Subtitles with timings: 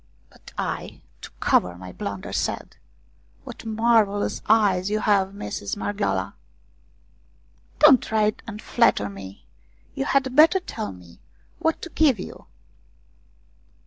[0.31, 2.75] But I, to cover my blunder, said:
[3.43, 6.33] "What marvellous eyes you have, Mistress Marghioala!""
[7.77, 9.45] Don't try and flatter me;
[9.93, 11.19] you had better tell me
[11.59, 12.47] what to give you."